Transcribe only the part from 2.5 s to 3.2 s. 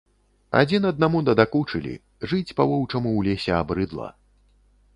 па-воўчаму ў